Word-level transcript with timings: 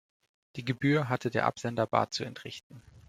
Die 0.55 0.65
Gebühr 0.65 1.09
hatte 1.09 1.29
der 1.29 1.45
Absender 1.45 1.85
bar 1.85 2.09
zu 2.09 2.23
entrichten. 2.23 2.81